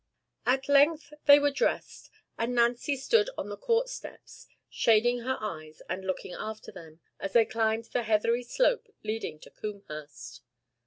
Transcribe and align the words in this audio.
At 0.47 0.67
length 0.67 1.13
they 1.25 1.37
were 1.37 1.51
dressed, 1.51 2.09
and 2.35 2.55
Nancy 2.55 2.95
stood 2.95 3.29
on 3.37 3.49
the 3.49 3.55
court 3.55 3.87
steps, 3.87 4.47
shading 4.67 5.19
her 5.19 5.37
eyes, 5.39 5.83
and 5.87 6.03
looking 6.03 6.33
after 6.33 6.71
them, 6.71 7.01
as 7.19 7.33
they 7.33 7.45
climbed 7.45 7.85
the 7.85 8.01
heathery 8.01 8.41
slope 8.41 8.87
leading 9.03 9.37
to 9.41 9.51
Combehurst. 9.51 10.39